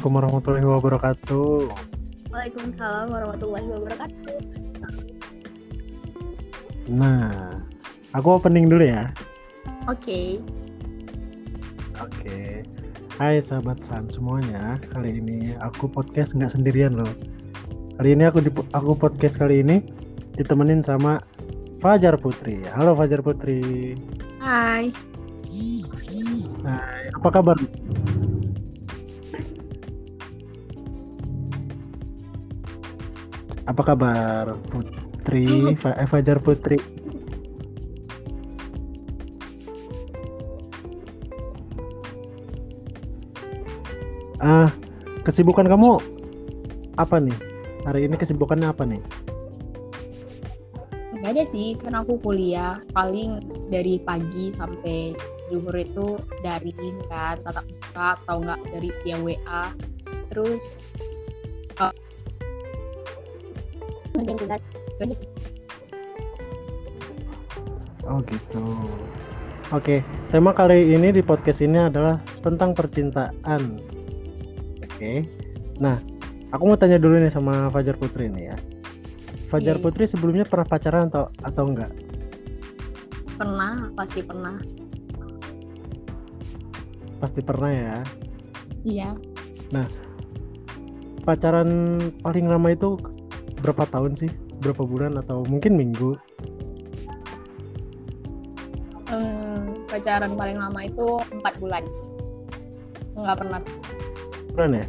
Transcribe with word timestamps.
Assalamualaikum 0.00 0.32
warahmatullahi 0.32 0.64
wabarakatuh. 0.80 1.60
Waalaikumsalam 2.32 3.06
warahmatullahi 3.12 3.68
wabarakatuh. 3.68 4.38
Nah, 6.88 7.60
aku 8.16 8.28
opening 8.32 8.72
dulu 8.72 8.80
ya. 8.80 9.12
Oke. 9.92 10.40
Oke. 12.00 12.64
Hai 13.20 13.44
sahabat 13.44 13.84
San 13.84 14.08
semuanya. 14.08 14.80
Kali 14.88 15.20
ini 15.20 15.52
aku 15.60 15.84
podcast 15.92 16.32
nggak 16.32 16.56
sendirian 16.56 16.96
loh. 16.96 17.12
Hari 18.00 18.16
ini 18.16 18.24
aku 18.24 18.40
di, 18.40 18.48
aku 18.72 18.96
podcast 18.96 19.36
kali 19.36 19.60
ini 19.60 19.84
ditemenin 20.40 20.80
sama 20.80 21.20
Fajar 21.84 22.16
Putri. 22.16 22.64
Halo 22.72 22.96
Fajar 22.96 23.20
Putri. 23.20 24.00
Hai. 24.40 24.88
Hai, 26.64 27.12
apa 27.12 27.28
kabar? 27.28 27.60
Apa 33.68 33.82
kabar 33.84 34.56
Putri? 34.72 35.76
Fa- 35.76 35.96
eh, 35.98 36.08
Fajar 36.08 36.40
Putri. 36.40 36.80
Ah, 44.40 44.72
kesibukan 45.20 45.68
kamu 45.68 46.00
apa 46.96 47.20
nih? 47.20 47.36
Hari 47.84 48.08
ini 48.08 48.16
kesibukannya 48.16 48.72
apa 48.72 48.88
nih? 48.88 49.00
Gak 51.20 51.36
ada 51.36 51.44
sih, 51.52 51.76
kan 51.76 51.92
aku 52.00 52.16
kuliah 52.24 52.80
paling 52.96 53.44
dari 53.68 54.00
pagi 54.00 54.48
sampai 54.48 55.12
zuhur 55.52 55.76
itu 55.76 56.16
dari 56.40 56.72
kan 56.72 57.36
tatap 57.44 57.68
muka 57.68 58.08
atau 58.24 58.40
enggak 58.40 58.60
dari 58.72 58.88
via 59.04 59.16
WA. 59.20 59.64
Terus 60.32 60.72
ngerjain 64.20 64.38
tugas 64.38 64.60
Itu 64.60 65.00
aja 65.00 65.14
sih. 65.16 65.28
Oh 68.04 68.20
gitu. 68.28 68.64
Oke, 69.70 70.02
tema 70.34 70.50
kali 70.50 70.92
ini 70.92 71.14
di 71.14 71.22
podcast 71.22 71.62
ini 71.62 71.78
adalah 71.78 72.18
tentang 72.42 72.74
percintaan. 72.74 73.78
Oke. 74.82 75.24
Nah, 75.78 75.94
aku 76.50 76.62
mau 76.66 76.76
tanya 76.76 76.98
dulu 76.98 77.22
nih 77.22 77.30
sama 77.30 77.70
Fajar 77.70 77.94
Putri 77.94 78.26
nih 78.26 78.50
ya. 78.50 78.56
Fajar 79.46 79.78
Iya. 79.78 79.82
Putri 79.86 80.04
sebelumnya 80.10 80.42
pernah 80.42 80.66
pacaran 80.66 81.06
atau 81.06 81.30
atau 81.46 81.64
enggak? 81.70 81.90
Pernah, 83.38 83.94
pasti 83.94 84.20
pernah. 84.26 84.58
Pasti 87.22 87.40
pernah 87.40 87.70
ya. 87.70 87.96
Iya. 88.82 89.10
Pacaran 91.22 91.70
paling 92.26 92.50
lama 92.50 92.74
itu 92.74 92.98
berapa 93.60 93.84
tahun 93.88 94.16
sih? 94.16 94.30
Berapa 94.64 94.84
bulan 94.84 95.20
atau 95.20 95.44
mungkin 95.44 95.76
minggu? 95.76 96.16
Hmm, 99.10 99.74
pacaran 99.90 100.38
paling 100.38 100.58
lama 100.58 100.80
itu 100.86 101.18
empat 101.34 101.54
bulan. 101.58 101.82
Nggak 103.18 103.36
pernah. 103.42 103.60
Bulan 104.54 104.70
ya? 104.74 104.86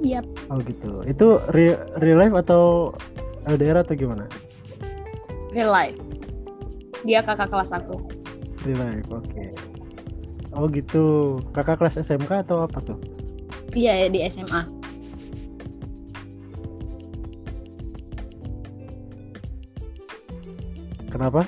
Iya. 0.00 0.20
Oh 0.52 0.58
gitu. 0.62 1.02
Itu 1.04 1.42
re- 1.50 1.80
real 1.98 2.18
life 2.22 2.36
atau 2.38 2.94
LDR 3.48 3.82
atau 3.82 3.96
gimana? 3.96 4.30
Real 5.50 5.72
life. 5.72 5.98
Dia 7.02 7.24
kakak 7.24 7.50
kelas 7.50 7.74
aku. 7.74 7.98
Real 8.68 8.78
life, 8.78 9.08
oke. 9.10 9.44
Oh 10.54 10.66
gitu. 10.68 11.38
Kakak 11.56 11.80
kelas 11.82 11.98
SMK 11.98 12.46
atau 12.46 12.66
apa 12.66 12.78
tuh? 12.84 12.98
Iya 13.74 14.10
di 14.10 14.22
SMA. 14.26 14.79
Kenapa? 21.20 21.44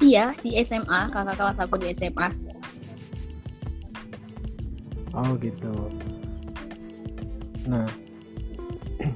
Iya 0.00 0.32
di 0.40 0.56
SMA. 0.64 1.12
Kakak 1.12 1.36
kelas 1.36 1.60
aku 1.60 1.76
di 1.76 1.92
SMA. 1.92 2.32
Oh 5.12 5.36
gitu. 5.36 5.68
Nah, 7.68 7.84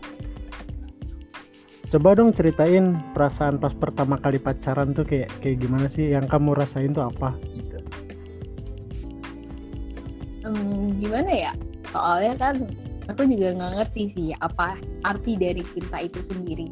coba 1.97 2.13
dong 2.13 2.37
ceritain 2.37 3.01
perasaan 3.17 3.57
pas 3.57 3.73
pertama 3.73 4.21
kali 4.21 4.37
pacaran 4.37 4.93
tuh 4.93 5.09
kayak 5.09 5.33
kayak 5.41 5.65
gimana 5.65 5.89
sih? 5.89 6.13
Yang 6.13 6.29
kamu 6.29 6.53
rasain 6.53 6.93
tuh 6.93 7.09
apa? 7.09 7.33
Gitu. 7.57 7.81
Hmm, 10.45 11.01
gimana 11.01 11.33
ya? 11.33 11.53
Soalnya 11.89 12.37
kan 12.37 12.69
aku 13.09 13.25
juga 13.25 13.57
nggak 13.57 13.73
ngerti 13.81 14.03
sih 14.13 14.29
apa 14.45 14.77
arti 15.09 15.41
dari 15.41 15.65
cinta 15.73 16.05
itu 16.05 16.21
sendiri. 16.21 16.69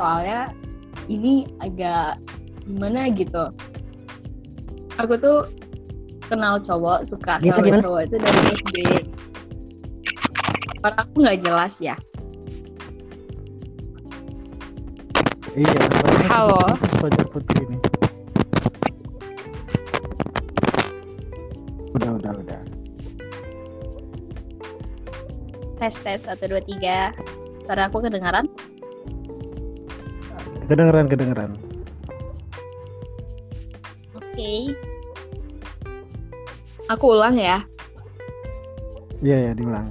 Soalnya 0.00 0.63
ini 1.08 1.44
agak 1.60 2.18
gimana 2.64 3.12
gitu. 3.12 3.52
Aku 4.98 5.18
tuh 5.18 5.50
kenal 6.30 6.56
cowok 6.62 7.04
suka 7.04 7.36
Gimana, 7.42 7.60
sama 7.60 7.66
gimana? 7.68 7.82
cowok 7.84 8.00
itu 8.06 8.16
dari 8.16 8.40
SD. 8.56 8.76
Karena 10.80 11.00
aku 11.04 11.14
nggak 11.20 11.38
jelas 11.44 11.74
ya. 11.80 11.96
Iya. 15.54 15.82
Halo. 16.26 16.58
Fajar 16.98 17.26
Putri 17.30 17.62
ini. 17.62 17.78
Udah, 21.94 22.10
udah, 22.18 22.32
udah. 22.42 22.60
Tes 25.78 25.94
tes 26.02 26.26
satu 26.26 26.50
dua 26.50 26.62
tiga. 26.66 27.14
Suara 27.64 27.86
aku 27.86 28.02
kedengaran? 28.02 28.50
Kedengeran, 30.64 31.06
kedengeran. 31.12 31.50
Oke. 34.16 34.72
Aku 36.88 37.16
ulang 37.16 37.36
ya. 37.36 37.60
Iya, 39.24 39.50
ya, 39.50 39.52
diulang. 39.56 39.88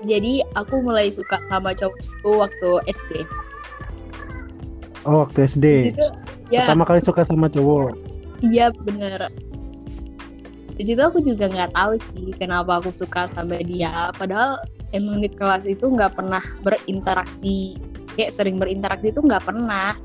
Jadi 0.00 0.40
aku 0.56 0.80
mulai 0.80 1.12
suka 1.12 1.36
sama 1.52 1.76
cowok 1.76 2.00
itu 2.00 2.30
waktu 2.32 2.70
SD. 2.88 3.12
Oh, 5.04 5.24
waktu 5.24 5.44
SD. 5.44 5.66
Itu 5.92 6.08
ya. 6.48 6.64
Pertama 6.64 6.88
kali 6.88 7.00
suka 7.04 7.24
sama 7.24 7.52
cowok. 7.52 7.96
Iya 8.40 8.72
bener. 8.84 9.28
Di 10.80 10.88
situ 10.88 11.00
aku 11.04 11.20
juga 11.20 11.52
nggak 11.52 11.76
tahu 11.76 11.92
sih 12.00 12.32
kenapa 12.40 12.80
aku 12.80 12.88
suka 12.88 13.28
sama 13.28 13.60
dia. 13.60 14.08
Padahal 14.16 14.56
emang 14.96 15.20
di 15.20 15.28
kelas 15.28 15.68
itu 15.68 15.92
nggak 15.92 16.16
pernah 16.16 16.40
berinteraksi, 16.64 17.76
kayak 18.20 18.36
sering 18.36 18.60
berinteraksi 18.60 19.08
itu 19.08 19.24
nggak 19.24 19.48
pernah. 19.48 19.96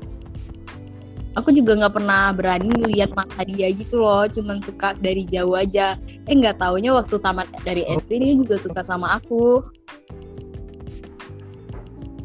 Aku 1.36 1.52
juga 1.52 1.76
nggak 1.76 2.00
pernah 2.00 2.32
berani 2.32 2.72
lihat 2.96 3.12
mata 3.12 3.44
dia 3.44 3.68
gitu 3.68 4.00
loh, 4.00 4.24
cuman 4.24 4.64
suka 4.64 4.96
dari 4.96 5.28
jauh 5.28 5.52
aja. 5.52 6.00
Eh 6.24 6.32
nggak 6.32 6.56
taunya 6.64 6.96
waktu 6.96 7.20
tamat 7.20 7.44
dari 7.60 7.84
SD 7.84 8.10
dia 8.24 8.32
juga 8.40 8.56
suka 8.56 8.80
sama 8.80 9.20
aku. 9.20 9.60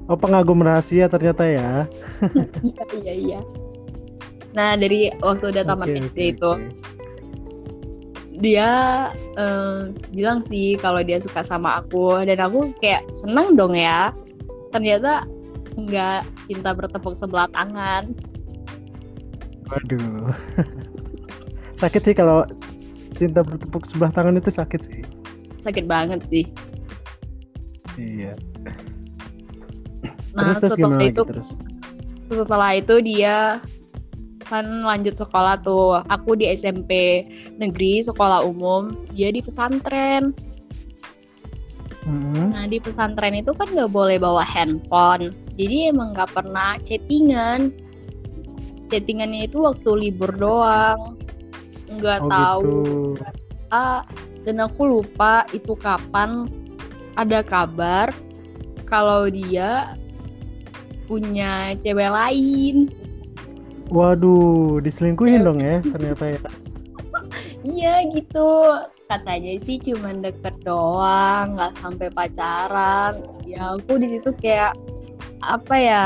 Oh, 0.07 0.16
pengagum 0.16 0.63
rahasia 0.63 1.12
ternyata 1.12 1.44
ya. 1.44 1.72
Iya 2.63 2.85
iya 3.03 3.13
iya. 3.16 3.40
Nah 4.56 4.79
dari 4.79 5.12
waktu 5.19 5.52
udah 5.52 5.63
tamat 5.68 5.91
Oke, 5.91 6.00
SD 6.08 6.18
oke, 6.19 6.31
itu. 6.40 6.52
oke. 6.56 6.68
dia 8.41 8.69
eh, 9.38 9.94
bilang 10.09 10.41
sih 10.41 10.73
kalau 10.81 11.06
dia 11.06 11.22
suka 11.22 11.46
sama 11.46 11.78
aku 11.85 12.25
dan 12.25 12.41
aku 12.41 12.73
kayak 12.81 13.06
seneng 13.13 13.53
dong 13.53 13.78
ya 13.78 14.09
ternyata 14.73 15.29
nggak 15.77 16.21
cinta 16.47 16.75
bertepuk 16.75 17.15
sebelah 17.15 17.47
tangan 17.51 18.11
Waduh. 19.72 20.35
sakit 21.81 22.01
sih 22.03 22.16
kalau 22.16 22.43
cinta 23.16 23.41
bertepuk 23.41 23.87
sebelah 23.87 24.11
tangan 24.11 24.35
itu 24.35 24.51
sakit 24.51 24.81
sih. 24.84 25.01
sakit 25.61 25.85
banget 25.85 26.19
sih 26.28 26.46
Iya. 27.99 28.34
nah 30.31 30.55
terus 30.55 30.73
terus 30.73 30.79
setelah 30.79 31.03
itu 31.03 31.22
lagi 31.22 31.29
terus? 31.29 31.49
setelah 32.31 32.72
itu 32.79 32.96
dia 33.03 33.37
kan 34.47 34.66
lanjut 34.84 35.16
sekolah 35.16 35.59
tuh 35.63 35.99
aku 36.07 36.35
di 36.40 36.47
SMP 36.51 37.23
negeri 37.55 37.99
sekolah 38.03 38.43
umum 38.43 38.96
dia 39.11 39.31
di 39.31 39.43
pesantren 39.43 40.31
Hmm. 42.01 42.49
nah 42.49 42.65
di 42.65 42.81
pesantren 42.81 43.37
itu 43.37 43.53
kan 43.53 43.69
nggak 43.69 43.93
boleh 43.93 44.17
bawa 44.17 44.41
handphone. 44.41 45.29
Jadi 45.53 45.93
emang 45.93 46.17
nggak 46.17 46.33
pernah 46.33 46.73
chattingan. 46.81 47.69
Chattingannya 48.89 49.45
itu 49.45 49.61
waktu 49.61 50.09
libur 50.09 50.33
doang. 50.33 51.15
Nggak 51.93 52.19
Oh 52.25 52.29
tahu. 52.29 52.61
gitu. 52.65 53.21
Ah, 53.69 54.01
dan 54.43 54.65
aku 54.65 54.89
lupa 54.89 55.45
itu 55.53 55.77
kapan 55.77 56.49
ada 57.15 57.45
kabar 57.45 58.09
kalau 58.89 59.29
dia 59.29 59.93
punya 61.05 61.77
cewek 61.77 62.09
lain. 62.09 62.89
Waduh, 63.91 64.79
diselingkuhin 64.79 65.43
dong 65.43 65.59
ya 65.59 65.83
ternyata 65.83 66.23
ya. 66.33 66.39
iya 67.77 67.95
gitu 68.09 68.49
katanya 69.11 69.59
sih 69.59 69.75
cuman 69.75 70.23
deket 70.23 70.55
doang 70.63 71.59
nggak 71.59 71.72
sampai 71.84 72.08
pacaran. 72.09 73.19
Ya 73.43 73.75
aku 73.75 73.99
di 73.99 74.08
situ 74.08 74.31
kayak 74.40 74.72
apa 75.43 75.75
ya 75.75 76.03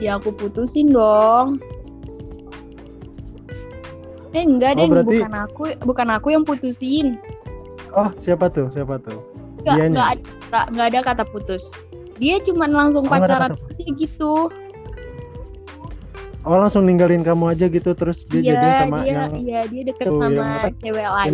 ya 0.00 0.16
aku 0.16 0.32
putusin 0.32 0.88
dong. 0.88 1.60
Eh 4.32 4.44
enggak 4.44 4.76
Oh, 4.76 4.78
deh 4.80 4.88
berarti- 4.88 5.20
bukan 5.20 5.34
aku 5.36 5.62
bukan 5.84 6.08
aku 6.08 6.28
yang 6.32 6.44
putusin. 6.44 7.20
Oh, 7.92 8.08
siapa 8.16 8.48
tuh? 8.48 8.72
Siapa 8.72 8.96
tuh? 8.98 9.20
nggak 9.58 9.76
nggak 9.92 10.08
ada 10.16 10.22
nggak- 10.72 10.88
ada 10.88 10.98
kata 11.04 11.24
putus. 11.28 11.68
Dia 12.16 12.40
cuman 12.40 12.72
langsung 12.72 13.04
Oh, 13.04 13.12
pacaran 13.12 13.52
kata 13.52 13.68
aja 13.76 13.84
gitu. 14.00 14.48
Oh, 16.48 16.56
langsung 16.56 16.88
ninggalin 16.88 17.20
kamu 17.20 17.52
aja 17.52 17.68
gitu 17.68 17.92
terus 17.92 18.24
dia 18.24 18.40
iya 18.40 18.50
jadian 18.56 18.72
sama 18.80 18.98
dia 19.04 19.10
yang 19.12 19.32
iya 19.36 19.60
dia 19.68 19.82
deket 19.84 20.06
tuh, 20.08 20.16
yang 20.24 20.32
sama 20.40 20.56
apa? 20.64 20.68
cewek 20.80 21.02
yang 21.04 21.14
lain 21.18 21.32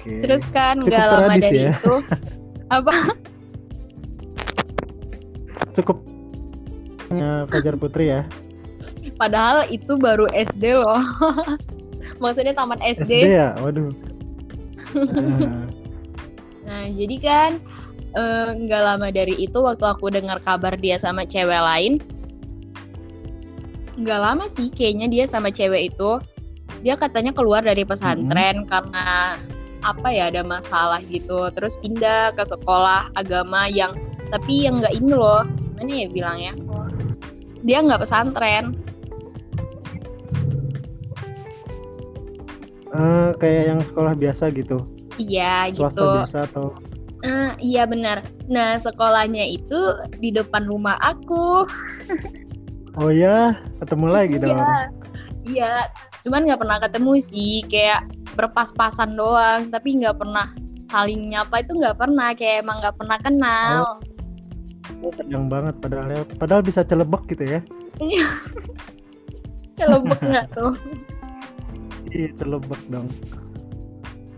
Oke. 0.00 0.24
terus 0.24 0.48
kan 0.48 0.80
nggak 0.80 1.06
lama 1.12 1.36
dari 1.36 1.68
ya. 1.68 1.72
itu 1.76 1.94
apa 2.76 2.92
cukup 5.76 6.00
ya, 7.12 7.44
Fajar 7.52 7.76
Putri 7.76 8.08
ya. 8.08 8.24
padahal 9.20 9.68
itu 9.68 10.00
baru 10.00 10.24
SD 10.32 10.80
loh 10.80 11.04
maksudnya 12.22 12.56
taman 12.56 12.80
SD 12.80 13.28
SD, 13.28 13.36
ya. 13.36 13.52
Waduh. 13.60 13.92
Ah, 14.96 15.68
nah 16.66 16.84
jadi 16.88 17.16
kan 17.20 17.50
eh, 18.16 18.48
nggak 18.56 18.82
lama 18.82 19.12
dari 19.12 19.36
itu 19.36 19.60
waktu 19.60 19.84
aku 19.84 20.08
dengar 20.08 20.40
kabar 20.40 20.72
dia 20.80 20.96
sama 20.96 21.28
cewek 21.28 21.60
lain 21.60 22.00
nggak 24.00 24.20
lama 24.20 24.48
sih 24.48 24.72
kayaknya 24.72 25.12
dia 25.12 25.24
sama 25.28 25.52
cewek 25.52 25.92
itu 25.92 26.16
dia 26.80 26.96
katanya 26.96 27.36
keluar 27.36 27.60
dari 27.60 27.84
pesantren 27.84 28.64
karena 28.64 29.36
apa 29.82 30.08
ya 30.12 30.28
ada 30.28 30.42
masalah 30.44 31.00
gitu. 31.08 31.48
Terus 31.56 31.76
pindah 31.80 32.32
ke 32.36 32.44
sekolah 32.44 33.10
agama 33.16 33.66
yang 33.70 33.96
tapi 34.30 34.68
yang 34.68 34.78
nggak 34.80 34.94
ini 34.94 35.12
loh 35.12 35.42
gimana 35.76 35.92
ya 35.92 36.08
bilangnya? 36.12 36.52
Dia 37.64 37.78
nggak 37.84 38.00
pesantren. 38.04 38.76
Eh, 42.90 43.30
kayak 43.38 43.62
yang 43.70 43.80
sekolah 43.86 44.12
biasa 44.18 44.50
gitu. 44.52 44.82
iya 45.20 45.68
Swasta 45.70 45.94
gitu. 46.00 46.06
biasa 46.20 46.38
atau? 46.50 46.66
Eh, 47.20 47.52
iya 47.60 47.84
benar. 47.84 48.24
Nah 48.48 48.80
sekolahnya 48.80 49.44
itu 49.44 49.78
di 50.18 50.32
depan 50.34 50.66
rumah 50.68 50.96
aku. 51.00 51.64
Oh 52.98 53.06
ya, 53.06 53.54
ketemu 53.78 54.06
lagi 54.10 54.36
dong. 54.42 54.58
iya 54.58 54.82
iya 55.46 55.72
cuman 56.20 56.44
nggak 56.44 56.60
pernah 56.60 56.78
ketemu 56.78 57.12
sih 57.18 57.64
kayak 57.66 58.04
berpas-pasan 58.36 59.16
doang 59.16 59.68
tapi 59.72 59.96
nggak 59.96 60.16
pernah 60.16 60.44
saling 60.86 61.30
nyapa 61.30 61.62
itu 61.62 61.72
nggak 61.72 61.96
pernah 61.96 62.34
kayak 62.34 62.62
emang 62.62 62.76
nggak 62.82 62.96
pernah 62.98 63.18
kenal 63.22 63.80
Yang 65.30 65.44
banget 65.48 65.74
padahal 65.80 66.06
ya. 66.10 66.20
Padahal 66.36 66.62
bisa 66.66 66.82
celebek 66.82 67.22
gitu 67.30 67.44
ya. 67.46 67.60
celebek 69.78 70.20
nggak 70.20 70.46
tuh 70.58 70.74
Iya, 72.10 72.34
celebek 72.34 72.80
dong. 72.90 73.06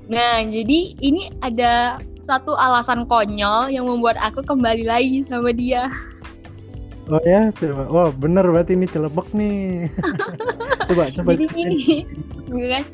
nah 0.07 0.45
jadi 0.45 0.93
ini 1.01 1.33
ada 1.41 1.97
satu 2.23 2.53
alasan 2.53 3.09
konyol 3.09 3.73
yang 3.73 3.89
membuat 3.89 4.21
aku 4.21 4.45
kembali 4.45 4.85
lagi 4.85 5.25
sama 5.25 5.51
dia 5.51 5.89
Oh 7.11 7.19
ya, 7.27 7.51
coba. 7.59 7.91
Wah, 7.91 8.09
bener 8.15 8.47
berarti 8.47 8.79
ini 8.79 8.87
celebek 8.87 9.27
nih. 9.35 9.91
coba, 10.93 11.05
coba. 11.11 11.31
jadi 11.37 12.05
gitu 12.47 12.67
kan 12.69 12.85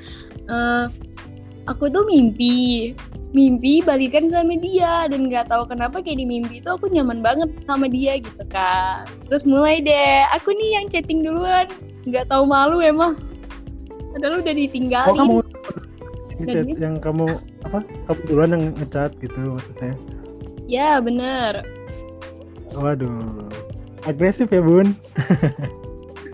eh, 0.49 0.85
aku 1.67 1.85
tuh 1.91 2.07
mimpi 2.07 2.93
mimpi 3.37 3.85
balikan 3.85 4.25
sama 4.33 4.57
dia 4.57 5.05
dan 5.13 5.29
nggak 5.29 5.53
tahu 5.53 5.69
kenapa 5.69 6.01
kayak 6.01 6.25
di 6.25 6.27
mimpi 6.27 6.65
itu 6.65 6.71
aku 6.73 6.89
nyaman 6.89 7.21
banget 7.21 7.53
sama 7.69 7.85
dia 7.91 8.17
gitu 8.17 8.45
kan 8.49 9.05
terus 9.29 9.45
mulai 9.45 9.85
deh 9.85 10.25
aku 10.33 10.57
nih 10.57 10.81
yang 10.81 10.87
chatting 10.89 11.21
duluan 11.21 11.69
nggak 12.09 12.25
tahu 12.33 12.49
malu 12.49 12.81
emang 12.81 13.13
padahal 14.17 14.41
udah 14.41 14.55
Oh, 14.55 14.59
ditinggalin 14.65 15.19
kamu 15.19 15.37
ngechat 16.39 16.67
yang 16.79 16.97
kamu 17.03 17.27
apa? 17.67 17.79
Kamu 18.07 18.21
duluan 18.31 18.51
yang 18.55 18.65
ngechat 18.79 19.11
gitu 19.21 19.59
maksudnya. 19.59 19.93
ya 20.71 21.03
bener 21.03 21.67
Waduh. 22.77 23.49
Agresif 24.05 24.53
ya, 24.53 24.61
Bun. 24.61 24.93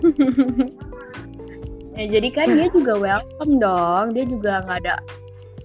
ya 1.94 2.06
jadi 2.19 2.29
kan 2.35 2.46
dia 2.58 2.69
juga 2.70 2.99
welcome 2.99 3.55
dong 3.62 4.05
dia 4.14 4.25
juga 4.26 4.62
nggak 4.67 4.79
ada 4.87 4.94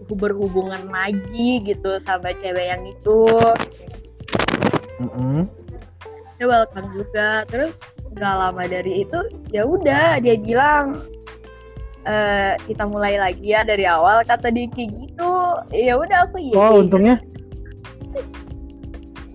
berhubungan 0.10 0.90
lagi 0.90 1.62
gitu 1.62 2.02
sama 2.02 2.34
cewek 2.34 2.74
yang 2.74 2.82
itu 2.86 3.30
Mm-mm. 4.98 5.46
dia 6.42 6.46
welcome 6.50 6.90
juga 6.98 7.46
terus 7.46 7.82
nggak 8.18 8.36
lama 8.42 8.64
dari 8.66 9.06
itu 9.06 9.20
ya 9.54 9.66
udah 9.66 10.18
dia 10.18 10.36
bilang 10.42 10.98
eh 12.10 12.58
kita 12.66 12.90
mulai 12.90 13.22
lagi 13.22 13.54
ya 13.54 13.62
dari 13.62 13.86
awal 13.86 14.26
kata 14.26 14.50
dia 14.50 14.66
kayak 14.74 14.98
gitu 14.98 15.34
ya 15.70 15.94
udah 15.94 16.26
aku 16.26 16.42
iya 16.42 16.56
Oh, 16.58 16.74
iya. 16.74 16.80
untungnya 16.82 17.16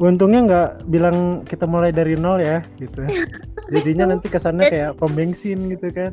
Untungnya 0.03 0.41
nggak 0.43 0.71
bilang 0.91 1.47
kita 1.47 1.71
mulai 1.71 1.95
dari 1.95 2.19
nol 2.19 2.43
ya, 2.43 2.67
gitu. 2.83 3.07
Jadinya 3.75 4.11
nanti 4.11 4.27
kesannya 4.27 4.67
kayak 4.67 4.91
pom 4.99 5.15
bensin 5.15 5.71
gitu 5.71 5.87
kan. 5.95 6.11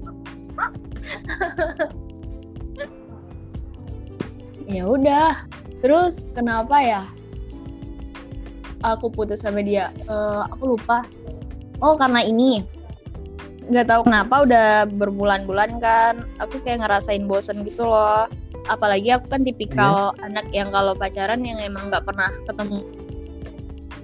Ya 4.72 4.84
udah. 4.88 5.36
Terus 5.82 6.22
kenapa 6.38 6.78
ya? 6.80 7.04
Aku 8.82 9.10
putus 9.14 9.42
sama 9.46 9.62
dia. 9.62 9.94
Eh, 10.10 10.42
aku 10.50 10.78
lupa. 10.78 11.06
Oh 11.82 11.98
karena 11.98 12.22
ini. 12.26 12.66
Nggak 13.72 13.88
tahu 13.88 14.02
kenapa 14.10 14.36
udah 14.46 14.90
berbulan-bulan 14.90 15.82
kan. 15.82 16.26
Aku 16.42 16.62
kayak 16.62 16.86
ngerasain 16.86 17.26
bosen 17.26 17.66
gitu 17.66 17.86
loh. 17.86 18.26
Apalagi 18.70 19.14
aku 19.14 19.26
kan 19.30 19.42
tipikal 19.42 20.14
anak 20.22 20.46
yang 20.54 20.70
kalau 20.70 20.94
pacaran 20.94 21.42
yang 21.42 21.58
emang 21.62 21.90
nggak 21.90 22.06
pernah 22.06 22.30
ketemu. 22.46 22.82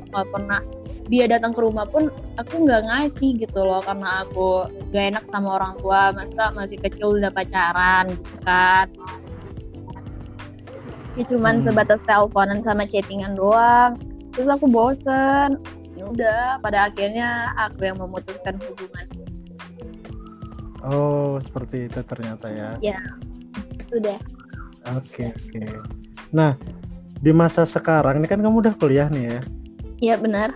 Nggak 0.09 0.27
pernah 0.33 0.61
dia 1.07 1.25
datang 1.25 1.55
ke 1.55 1.59
rumah 1.59 1.87
pun 1.87 2.07
aku 2.35 2.67
nggak 2.67 2.83
ngasih 2.83 3.39
gitu 3.39 3.63
loh 3.63 3.79
karena 3.79 4.23
aku 4.23 4.67
gak 4.91 5.15
enak 5.15 5.23
sama 5.23 5.55
orang 5.55 5.79
tua 5.79 6.11
masa 6.11 6.51
masih 6.51 6.75
kecil 6.77 7.15
udah 7.15 7.31
pacaran 7.31 8.11
gitu 8.11 8.35
kan 8.43 8.87
ya 11.15 11.23
cuman 11.25 11.55
Hmm. 11.59 11.65
sebatas 11.65 11.99
teleponan 12.03 12.59
sama 12.61 12.83
chattingan 12.83 13.33
doang 13.33 13.95
terus 14.35 14.45
aku 14.47 14.67
bosen 14.67 15.57
ya 15.95 16.05
udah 16.05 16.61
pada 16.61 16.91
akhirnya 16.91 17.49
aku 17.57 17.87
yang 17.87 17.97
memutuskan 17.97 18.59
hubungan 18.61 19.07
Oh, 20.87 21.35
seperti 21.41 21.89
itu 21.89 21.99
ternyata 21.99 22.47
ya. 22.47 22.79
itu 23.75 23.95
deh 23.99 24.15
Oke, 24.95 25.35
oke. 25.35 25.59
Nah, 26.31 26.55
di 27.19 27.35
masa 27.35 27.67
sekarang 27.67 28.23
ini 28.23 28.27
kan 28.29 28.39
kamu 28.39 28.63
udah 28.63 28.73
kuliah 28.77 29.11
nih 29.11 29.35
ya. 29.35 29.41
iya 29.97 30.15
benar 30.15 30.53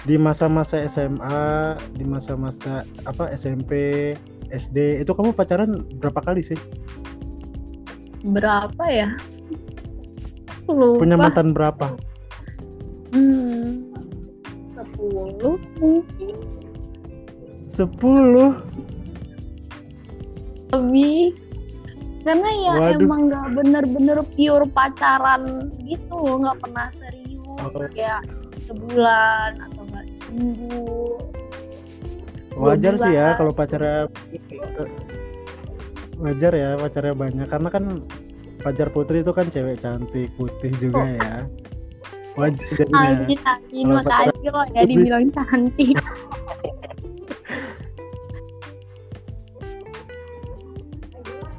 Di 0.00 0.16
masa-masa 0.16 0.80
SMA, 0.88 1.76
di 1.92 2.04
masa-masa 2.08 2.88
apa 3.04 3.28
SMP, 3.36 3.70
SD, 4.48 5.04
itu 5.04 5.12
kamu 5.12 5.36
pacaran 5.36 5.84
berapa 6.00 6.20
kali 6.24 6.40
sih? 6.40 6.56
berapa 8.20 8.84
ya 8.84 9.08
lupa 10.68 11.00
Punya 11.00 11.16
mantan 11.16 11.56
berapa? 11.56 11.96
hmm, 13.16 13.96
10 14.76 15.40
mungkin 15.80 16.36
10. 17.72 18.60
lebih 20.70 21.32
karena 22.22 22.48
ya 22.60 22.74
Waduh. 22.76 23.00
emang 23.00 23.20
nggak 23.32 23.46
bener-bener 23.56 24.18
pure 24.36 24.68
pacaran 24.70 25.72
gitu 25.82 26.12
loh 26.14 26.44
nggak 26.44 26.60
pernah 26.60 26.86
serius 26.92 27.40
Oh. 27.60 27.72
kayak 27.92 28.20
sebulan 28.70 29.50
atau 29.60 29.82
nggak 29.84 30.06
seminggu 30.06 30.86
Wajar 32.54 32.94
sih 32.94 33.12
ya 33.12 33.34
kalau 33.34 33.50
pacarnya 33.50 34.06
wajar 36.16 36.52
ya 36.52 36.76
pacarnya 36.76 37.14
banyak 37.14 37.48
karena 37.48 37.68
kan 37.68 37.84
pacar 38.60 38.92
putri 38.92 39.24
itu 39.24 39.32
kan 39.32 39.48
cewek 39.48 39.80
cantik 39.80 40.28
putih 40.36 40.68
juga 40.76 41.00
Oh. 41.00 41.08
ya. 41.16 41.36
Wajar 42.36 42.68
jadinya. 42.76 43.00
Aldi 43.16 43.36
tadi 43.40 43.78
makasih 43.82 44.48
loh 44.48 44.64
ya 44.70 44.82
dibilang 44.84 45.26
cantik 45.32 45.96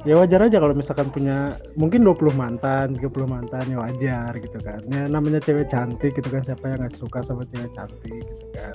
Ya 0.01 0.17
wajar 0.17 0.41
aja 0.41 0.57
kalau 0.57 0.73
misalkan 0.73 1.13
punya 1.13 1.53
mungkin 1.77 2.01
20 2.01 2.33
mantan, 2.33 2.97
30 2.97 3.29
mantan 3.29 3.69
ya 3.69 3.77
wajar 3.85 4.33
gitu 4.41 4.57
kan. 4.57 4.81
Ya 4.89 5.05
namanya 5.05 5.37
cewek 5.37 5.69
cantik 5.69 6.17
gitu 6.17 6.25
kan 6.25 6.41
siapa 6.41 6.73
yang 6.73 6.81
nggak 6.81 6.89
suka 6.97 7.21
sama 7.21 7.45
cewek 7.45 7.69
cantik 7.69 8.09
gitu 8.09 8.45
kan. 8.57 8.73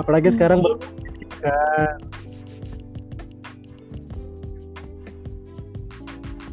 Apalagi 0.00 0.32
Iya. 0.32 0.34
sekarang 0.40 0.64
baru 0.64 0.76
kan. 1.44 1.98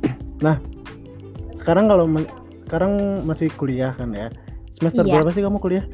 Nah, 0.41 0.58
sekarang 1.53 1.86
kalau 1.86 2.10
sekarang 2.65 3.22
masih 3.30 3.53
kuliah 3.56 3.94
kan 3.94 4.10
ya? 4.12 4.27
Semester 4.74 5.06
Iya. 5.06 5.22
berapa 5.22 5.30
sih 5.32 5.46
kamu 5.46 5.62
kuliah? 5.62 5.86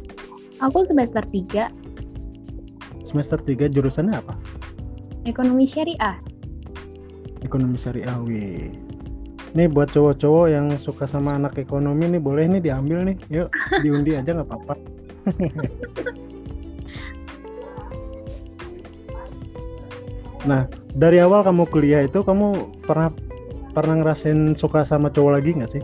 Aku 0.63 0.87
semester 0.87 1.21
3 1.21 1.69
Semester 3.05 3.37
3 3.37 3.69
jurusannya 3.69 4.15
apa? 4.17 4.33
ekonomi 5.27 5.67
syariah. 5.67 6.15
Ekonomi 7.45 7.77
syariah. 7.77 8.17
Wih. 8.23 8.73
Nih 9.55 9.67
buat 9.71 9.89
cowok-cowok 9.93 10.45
yang 10.51 10.75
suka 10.77 11.07
sama 11.07 11.33
anak 11.39 11.57
ekonomi 11.57 12.05
nih 12.11 12.21
boleh 12.21 12.45
nih 12.45 12.61
diambil 12.61 13.03
nih. 13.07 13.17
Yuk 13.31 13.49
diundi 13.81 14.13
aja 14.17 14.33
nggak 14.33 14.49
apa-apa. 14.49 14.75
nah 20.47 20.63
dari 20.95 21.19
awal 21.19 21.43
kamu 21.43 21.67
kuliah 21.67 22.07
itu 22.07 22.23
kamu 22.23 22.71
pernah 22.87 23.11
pernah 23.75 23.99
ngerasain 24.01 24.55
suka 24.55 24.81
sama 24.87 25.11
cowok 25.11 25.31
lagi 25.37 25.53
nggak 25.53 25.69
sih? 25.69 25.83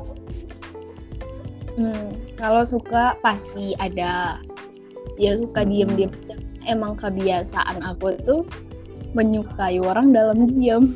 Hmm, 1.78 2.14
kalau 2.38 2.62
suka 2.62 3.18
pasti 3.26 3.74
ada. 3.82 4.38
Ya 5.22 5.38
suka 5.38 5.62
Hmm. 5.62 5.70
diem-diem. 5.70 6.12
Emang 6.66 6.96
kebiasaan 6.98 7.84
aku 7.84 8.18
tuh 8.24 8.42
menyukai 9.14 9.78
orang 9.82 10.10
dalam 10.14 10.50
diam. 10.58 10.90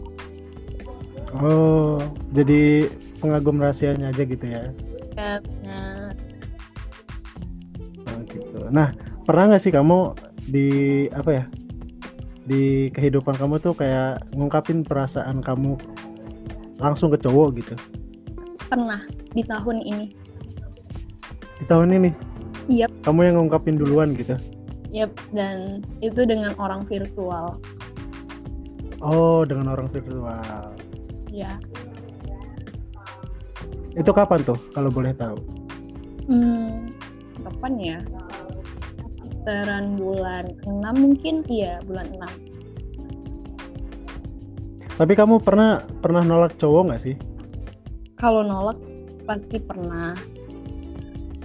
Oh 1.37 2.01
jadi 2.33 2.89
pengagum 3.21 3.61
rahasianya 3.61 4.13
aja 4.13 4.23
gitu 4.25 4.45
ya? 4.45 4.73
Karena 5.13 6.11
Oh, 8.07 8.19
gitu. 8.25 8.71
Nah 8.71 8.95
pernah 9.27 9.53
nggak 9.53 9.61
sih 9.61 9.73
kamu 9.73 10.15
di 10.49 10.67
apa 11.11 11.29
ya? 11.29 11.43
Di 12.47 12.89
kehidupan 12.95 13.35
kamu 13.35 13.59
tuh 13.59 13.75
kayak 13.75 14.23
ngungkapin 14.31 14.81
perasaan 14.87 15.43
kamu 15.43 15.75
langsung 16.79 17.11
ke 17.11 17.19
cowok 17.19 17.49
gitu? 17.59 17.75
pernah 18.67 18.99
di 19.31 19.41
tahun 19.47 19.79
ini. 19.81 20.11
Di 21.63 21.65
tahun 21.65 21.89
ini? 21.95 22.11
Yap. 22.67 22.91
Kamu 23.07 23.19
yang 23.23 23.35
ngungkapin 23.39 23.79
duluan 23.79 24.11
gitu? 24.13 24.35
Yep, 24.91 25.11
dan 25.31 25.83
itu 26.03 26.27
dengan 26.27 26.55
orang 26.59 26.83
virtual. 26.83 27.55
Oh, 28.99 29.47
dengan 29.47 29.71
orang 29.71 29.87
virtual. 29.91 30.75
Ya. 31.37 31.53
Itu 33.93 34.09
kapan 34.09 34.41
tuh 34.41 34.57
kalau 34.73 34.89
boleh 34.89 35.13
tahu? 35.13 35.37
Hmm, 36.25 36.89
kapan 37.45 37.73
ya? 37.77 37.97
Sekitaran 39.21 40.01
bulan 40.01 40.49
6 40.65 40.81
mungkin, 40.97 41.45
iya 41.45 41.77
bulan 41.85 42.09
6. 42.09 42.25
Tapi 44.97 45.13
kamu 45.13 45.37
pernah 45.45 45.85
pernah 46.01 46.25
nolak 46.25 46.57
cowok 46.57 46.89
nggak 46.89 47.01
sih? 47.05 47.13
Kalau 48.17 48.41
nolak 48.41 48.81
pasti 49.29 49.61
pernah. 49.61 50.17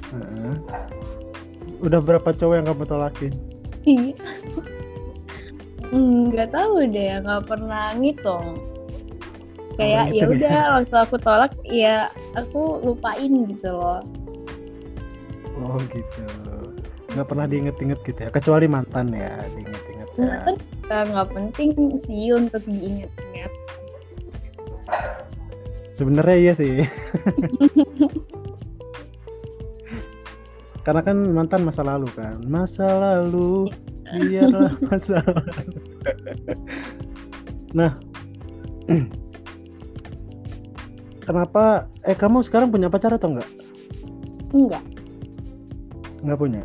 Heeh. 0.08 0.56
Udah 1.84 2.00
berapa 2.00 2.32
cowok 2.32 2.54
yang 2.56 2.64
kamu 2.64 2.84
tolakin? 2.88 3.32
Iya. 3.84 4.16
Nggak 5.92 6.56
tahu 6.56 6.88
deh, 6.88 7.20
nggak 7.20 7.44
pernah 7.44 7.92
ngitung. 7.92 8.71
Kayak 9.80 10.04
Oh, 10.12 10.16
ya 10.16 10.24
udah 10.28 10.58
waktu 10.80 10.96
aku 10.96 11.16
tolak 11.16 11.52
ya 11.64 12.12
aku 12.36 12.84
lupain 12.84 13.32
gitu 13.48 13.72
loh. 13.72 14.04
Oh 15.64 15.80
gitu. 15.88 16.24
Nggak 17.12 17.28
pernah 17.28 17.46
diinget-inget 17.48 17.98
gitu 18.04 18.20
ya? 18.28 18.30
Kecuali 18.32 18.66
mantan 18.68 19.12
ya, 19.12 19.36
diinget-inget 19.56 20.08
ya. 20.16 20.44
Mantan 20.44 20.56
kan 20.88 21.04
nggak 21.08 21.28
penting 21.32 21.96
sih 21.96 22.32
untuk 22.36 22.60
diingat-ingat. 22.68 23.52
Sebenarnya 25.92 26.36
iya 26.36 26.52
sih. 26.56 26.84
Karena 30.82 30.98
kan 31.06 31.14
mantan 31.30 31.62
masa 31.62 31.86
lalu 31.86 32.10
kan. 32.16 32.42
Masa 32.48 32.88
lalu 32.98 33.70
biarlah 34.12 34.74
masa 34.90 35.22
lalu. 35.22 35.80
nah. 37.78 37.94
Kenapa 41.22 41.86
eh 42.02 42.18
kamu 42.18 42.42
sekarang 42.42 42.74
punya 42.74 42.90
pacar 42.90 43.14
atau 43.14 43.30
enggak? 43.30 43.48
Enggak. 44.50 44.82
Enggak 46.26 46.38
punya. 46.38 46.62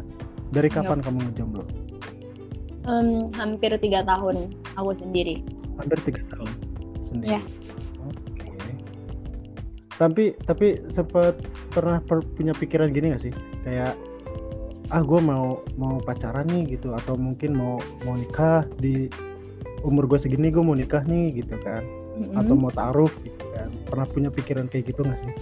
Dari 0.49 0.69
Enggak. 0.71 0.85
kapan 0.85 0.99
kamu 1.05 1.17
ngejomblo? 1.29 1.63
Em, 2.87 3.27
hampir 3.35 3.71
tiga 3.77 4.01
tahun 4.07 4.49
aku 4.79 4.91
sendiri. 4.95 5.43
Hampir 5.77 5.97
tiga 6.07 6.21
tahun 6.33 6.49
sendiri. 7.03 7.43
Oke. 8.07 8.49
Tapi 9.99 10.23
tapi 10.47 10.67
sempat 10.89 11.37
pernah 11.69 12.01
per- 12.01 12.25
punya 12.33 12.55
pikiran 12.57 12.89
gini 12.89 13.13
gak 13.13 13.23
sih? 13.29 13.33
Kayak 13.61 13.93
ah 14.87 15.03
gue 15.03 15.19
mau 15.19 15.59
mau 15.75 15.99
pacaran 15.99 16.47
nih 16.47 16.79
gitu 16.79 16.95
atau 16.95 17.19
mungkin 17.19 17.51
mau 17.59 17.75
mau 18.07 18.15
nikah 18.15 18.63
di 18.79 19.11
umur 19.83 20.07
gue 20.07 20.15
segini 20.15 20.47
gue 20.47 20.63
mau 20.63 20.79
nikah 20.79 21.03
nih 21.03 21.43
gitu 21.43 21.59
kan 21.59 21.83
Mm-mm. 22.15 22.39
atau 22.39 22.55
mau 22.55 22.71
taruh 22.71 23.11
gitu 23.19 23.46
kan 23.57 23.69
pernah 23.89 24.05
punya 24.05 24.29
pikiran 24.29 24.69
kayak 24.69 24.93
gitu 24.93 25.01
gak 25.01 25.17
sih 25.17 25.33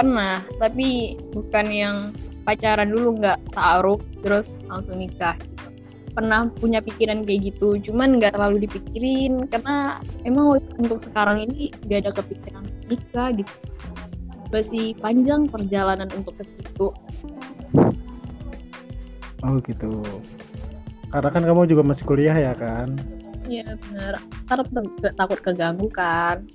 Pernah, 0.00 0.40
tapi 0.56 1.20
bukan 1.36 1.66
yang 1.68 1.96
pacaran 2.48 2.88
dulu 2.88 3.20
nggak 3.20 3.36
taruh 3.52 4.00
terus 4.24 4.64
langsung 4.64 4.96
nikah. 4.96 5.36
Pernah 6.16 6.48
punya 6.56 6.80
pikiran 6.80 7.28
kayak 7.28 7.52
gitu, 7.52 7.76
cuman 7.84 8.16
nggak 8.16 8.32
terlalu 8.32 8.64
dipikirin 8.64 9.44
karena 9.52 10.00
emang 10.24 10.56
untuk 10.80 11.04
sekarang 11.04 11.44
ini 11.44 11.68
nggak 11.84 12.08
ada 12.08 12.12
kepikiran 12.16 12.64
nikah 12.88 13.28
gitu. 13.36 13.54
Masih 14.48 14.96
panjang 14.96 15.52
perjalanan 15.52 16.08
untuk 16.16 16.32
ke 16.40 16.48
situ. 16.48 16.88
oh 19.40 19.56
gitu 19.64 20.04
karena 21.08 21.28
kan 21.32 21.42
kamu 21.48 21.64
juga 21.64 21.80
masih 21.80 22.04
kuliah 22.04 22.36
ya 22.36 22.52
kan 22.52 22.92
Iya 23.50 23.74
bener. 23.82 24.14
Ntar 24.46 24.62
takut 25.18 25.42
keganggu 25.42 25.90
kan. 25.90 26.46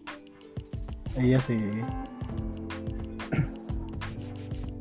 Iya 1.20 1.40
sih. 1.40 1.60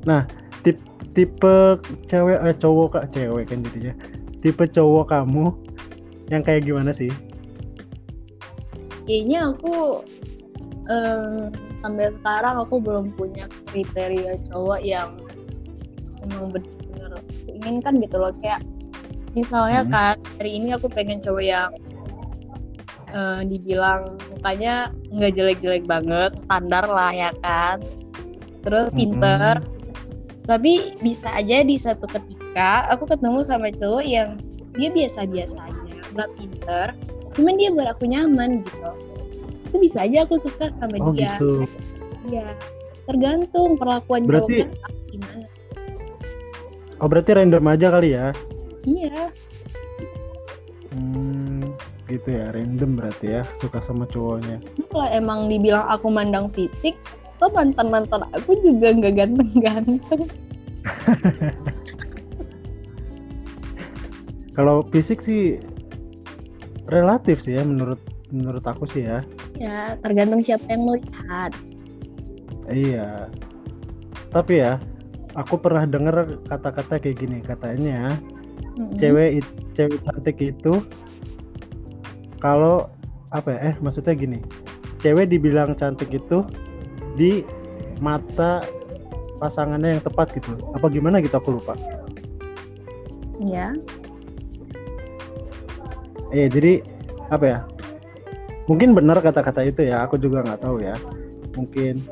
Nah 0.05 0.27
tip 0.67 0.77
tipe 1.15 1.79
cewek 2.11 2.39
eh 2.43 2.57
cowok 2.59 2.89
kak 2.99 3.07
cewek 3.15 3.49
kan 3.49 3.63
jadinya. 3.65 3.95
Tipe 4.45 4.65
cowok 4.69 5.09
kamu 5.09 5.55
yang 6.29 6.43
kayak 6.45 6.69
gimana 6.69 6.93
sih? 6.93 7.13
Kayaknya 9.05 9.53
aku 9.53 10.05
em, 10.89 11.53
sampai 11.85 12.09
sekarang 12.21 12.55
aku 12.65 12.81
belum 12.81 13.13
punya 13.17 13.45
kriteria 13.69 14.41
cowok 14.49 14.81
yang 14.81 15.17
emang 16.25 16.53
bener-bener 16.53 17.21
aku 17.21 17.33
inginkan 17.53 18.01
gitu 18.01 18.17
loh. 18.17 18.33
Kayak 18.41 18.65
misalnya 19.37 19.85
Hmm. 19.85 19.93
kan 19.93 20.17
hari 20.41 20.51
ini 20.61 20.73
aku 20.77 20.89
pengen 20.89 21.21
cowok 21.21 21.45
yang 21.45 21.71
eh, 23.15 23.41
dibilang 23.47 24.19
mukanya 24.45 24.93
nggak 25.09 25.41
jelek-jelek 25.41 25.89
banget 25.89 26.37
standar 26.37 26.85
lah 26.85 27.09
ya 27.17 27.33
kan? 27.41 27.81
Terus 28.61 28.93
pinter. 28.93 29.65
Tapi 30.45 31.01
bisa 31.01 31.33
aja 31.33 31.65
di 31.65 31.81
satu 31.81 32.05
ketika 32.05 32.85
aku 32.93 33.09
ketemu 33.09 33.41
sama 33.41 33.73
cowok 33.73 34.05
yang 34.05 34.37
dia 34.77 34.93
biasa-biasa 34.93 35.57
aja 35.57 35.81
nggak 36.13 36.31
pinter 36.37 36.87
cuman 37.35 37.57
dia 37.57 37.73
buat 37.73 37.89
aku 37.97 38.05
nyaman 38.05 38.61
gitu. 38.69 38.91
Itu 39.73 39.77
bisa 39.81 40.05
aja 40.05 40.29
aku 40.29 40.37
suka 40.37 40.69
sama 40.77 40.93
oh 41.01 41.17
dia. 41.17 41.41
gitu. 41.41 41.65
Iya, 42.29 42.53
tergantung 43.09 43.81
perlakuan 43.81 44.29
Berarti- 44.29 44.69
cowoknya 44.69 44.89
gimana. 45.09 45.47
oh 47.01 47.09
berarti 47.09 47.31
random 47.33 47.65
aja 47.65 47.87
kali 47.89 48.09
ya? 48.13 48.27
Iya, 48.85 49.33
hmm, 50.93 51.44
gitu 52.07 52.37
ya 52.37 52.53
random 52.53 53.01
berarti 53.01 53.27
ya 53.39 53.43
suka 53.57 53.81
sama 53.81 54.05
cowoknya 54.07 54.61
kalau 54.93 55.09
emang 55.09 55.49
dibilang 55.49 55.85
aku 55.89 56.09
mandang 56.09 56.53
fisik, 56.53 56.95
tuh 57.39 57.51
mantan 57.51 57.89
mantan 57.89 58.23
aku 58.31 58.55
juga 58.61 58.93
nggak 58.95 59.15
ganteng-ganteng. 59.19 60.23
kalau 64.57 64.85
fisik 64.93 65.19
sih 65.19 65.59
relatif 66.87 67.43
sih 67.43 67.59
ya 67.59 67.65
menurut 67.65 67.99
menurut 68.31 68.65
aku 68.65 68.85
sih 68.85 69.07
ya 69.07 69.23
Ya, 69.55 69.95
tergantung 70.03 70.43
siapa 70.43 70.67
yang 70.67 70.83
melihat. 70.83 71.55
iya 72.69 73.31
tapi 74.35 74.59
ya 74.59 74.83
aku 75.39 75.55
pernah 75.57 75.87
dengar 75.87 76.43
kata-kata 76.51 76.99
kayak 76.99 77.23
gini 77.23 77.39
katanya 77.39 78.19
Mm-mm. 78.75 78.99
cewek 78.99 79.47
cewek 79.79 80.03
cantik 80.03 80.37
itu 80.43 80.83
kalau 82.45 82.93
apa 83.33 83.57
ya 83.57 83.73
eh 83.73 83.77
maksudnya 83.81 84.13
gini 84.13 84.39
cewek 85.01 85.33
dibilang 85.33 85.73
cantik 85.73 86.13
itu 86.13 86.45
di 87.17 87.41
mata 88.05 88.61
pasangannya 89.41 89.97
yang 89.97 90.03
tepat 90.05 90.37
gitu 90.37 90.53
apa 90.77 90.87
gimana 90.93 91.25
gitu 91.25 91.41
aku 91.41 91.57
lupa 91.57 91.73
Ya, 93.43 93.75
Iya 96.31 96.47
jadi 96.49 96.73
apa 97.35 97.45
ya? 97.45 97.59
Mungkin 98.71 98.95
benar 98.95 99.19
kata-kata 99.19 99.67
itu 99.67 99.85
ya. 99.85 100.07
Aku 100.07 100.17
juga 100.17 100.47
nggak 100.47 100.63
tahu 100.63 100.79
ya. 100.81 100.95
mungkin 101.55 102.03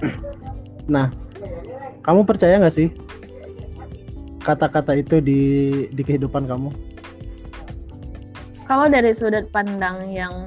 nah 0.94 1.12
kamu 2.00 2.24
percaya 2.24 2.56
nggak 2.56 2.72
sih 2.72 2.88
kata-kata 4.40 4.96
itu 4.96 5.20
di 5.20 5.40
di 5.92 6.00
kehidupan 6.00 6.48
kamu 6.48 6.72
kalau 8.70 8.86
dari 8.86 9.10
sudut 9.10 9.50
pandang 9.50 10.14
yang 10.14 10.46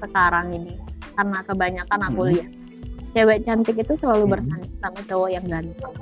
sekarang 0.00 0.48
ini 0.56 0.80
karena 1.12 1.44
kebanyakan 1.44 2.00
aku 2.08 2.20
Hmm. 2.24 2.30
lihat 2.32 2.48
cewek 3.12 3.38
cantik 3.44 3.76
itu 3.76 3.92
selalu 4.00 4.24
Hmm. 4.24 4.32
bersanding 4.32 4.74
sama 4.80 5.00
cowok 5.04 5.28
yang 5.28 5.44
ganteng. 5.52 5.94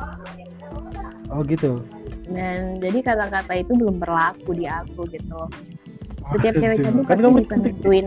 Oh 1.34 1.42
gitu? 1.42 1.82
Dan 2.30 2.78
jadi 2.78 2.98
kata-kata 3.02 3.52
itu 3.58 3.74
belum 3.74 3.98
berlaku 3.98 4.54
di 4.54 4.70
aku 4.70 5.02
gitu 5.10 5.50
setiap 6.38 6.54
cewek 6.62 6.78
cantik 6.78 7.04
kan 7.10 7.18
kamu 7.18 7.42
bisa 7.42 7.54
nentuin 7.58 8.06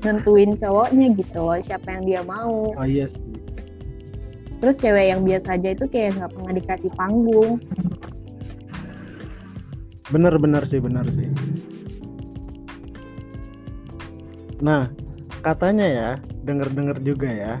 nentuin 0.00 0.50
cowoknya 0.56 1.06
gitu 1.20 1.38
loh 1.44 1.60
siapa 1.60 2.00
yang 2.00 2.02
dia 2.08 2.20
mau. 2.24 2.72
Oh 2.80 2.86
iya 2.88 3.04
sih. 3.04 3.20
Terus 4.64 4.76
cewek 4.80 5.12
yang 5.12 5.20
biasa 5.28 5.60
aja 5.60 5.68
itu 5.76 5.84
kayak 5.84 6.16
nggak 6.16 6.32
pernah 6.32 6.52
dikasih 6.56 6.90
panggung. 6.96 7.60
Bener-bener 10.08 10.64
sih 10.64 10.80
bener 10.80 11.06
sih 11.12 11.28
nah 14.60 14.92
katanya 15.40 15.86
ya 15.88 16.10
denger-denger 16.44 17.00
juga 17.00 17.28
ya. 17.28 17.54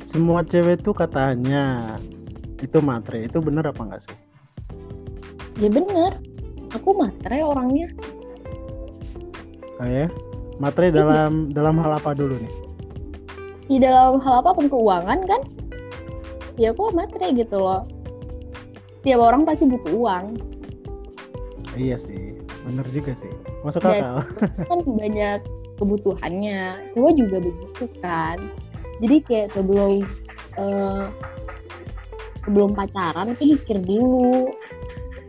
Semua 0.00 0.40
cewek 0.40 0.80
tuh 0.80 0.96
katanya 0.96 1.96
itu 2.56 2.78
matre 2.80 3.28
itu 3.28 3.36
bener 3.44 3.68
apa 3.68 3.84
enggak 3.84 4.02
sih? 4.08 4.16
Ya 5.60 5.68
bener 5.68 6.16
aku 6.72 6.96
matre 6.96 7.44
orangnya. 7.44 7.92
Oh 9.76 9.88
ya? 9.88 10.08
Matre 10.56 10.88
dalam 10.88 11.52
dalam 11.52 11.76
hal 11.76 12.00
apa 12.00 12.16
dulu 12.16 12.40
nih? 12.40 12.54
Di 13.68 13.76
dalam 13.82 14.16
hal 14.24 14.40
apa 14.40 14.56
pun 14.56 14.72
keuangan 14.72 15.20
kan? 15.28 15.42
Ya 16.56 16.72
aku 16.72 16.96
matre 16.96 17.36
gitu 17.36 17.60
loh. 17.60 17.84
Tiap 19.04 19.20
orang 19.20 19.44
pasti 19.44 19.68
butuh 19.68 19.92
uang. 19.92 20.24
Iya 21.76 22.00
sih 22.00 22.35
bener 22.66 22.86
juga 22.90 23.12
sih. 23.14 23.30
Masuk 23.62 23.86
Dan- 23.86 24.02
akal. 24.02 24.16
kan 24.68 24.78
banyak 24.82 25.40
kebutuhannya. 25.78 26.60
Cowok 26.92 27.12
juga 27.14 27.36
begitu 27.38 27.84
kan. 28.02 28.38
Jadi 28.98 29.16
kayak 29.22 29.48
sebelum 29.54 30.02
eh, 30.58 31.04
sebelum 32.42 32.70
pacaran 32.74 33.34
itu 33.34 33.54
mikir 33.54 33.78
dulu 33.82 34.50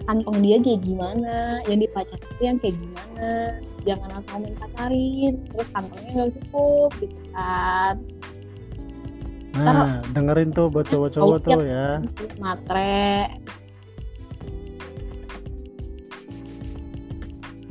kantong 0.07 0.39
dia 0.39 0.55
kayak 0.63 0.81
gimana 0.87 1.59
yang 1.67 1.83
dipacar 1.83 2.15
itu 2.15 2.41
yang 2.47 2.57
kayak 2.63 2.79
gimana 2.79 3.59
jangan 3.83 4.09
asal 4.23 4.39
main 4.39 4.55
pacarin 4.55 5.33
terus 5.51 5.67
kantongnya 5.67 6.11
nggak 6.15 6.31
cukup 6.39 6.89
gitu 7.03 7.19
kan. 7.35 7.95
Nah 9.57 9.99
dengerin 10.15 10.55
tuh 10.55 10.71
buat 10.71 10.87
cowok-cowok 10.87 11.37
tuh 11.43 11.61
ya. 11.65 11.99
matre 12.39 13.27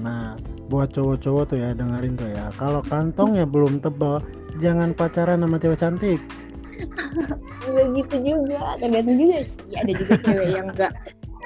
Nah, 0.07 0.39
buat 0.71 0.95
cowok-cowok 0.95 1.45
tuh 1.51 1.59
ya 1.59 1.75
dengerin 1.75 2.15
tuh 2.15 2.31
ya. 2.31 2.55
Kalau 2.55 2.79
kantongnya 2.87 3.43
belum 3.43 3.83
tebal, 3.83 4.23
jangan 4.63 4.95
pacaran 4.95 5.43
sama 5.43 5.59
cewek 5.59 5.83
cantik. 5.83 6.21
nggak 7.67 7.87
gitu 7.97 8.17
juga 8.21 8.77
tergantung 8.77 9.17
juga 9.17 9.43
sih 9.49 9.75
ada 9.81 9.93
juga 9.97 10.15
cewek 10.23 10.49
yang 10.55 10.67
nggak 10.77 10.93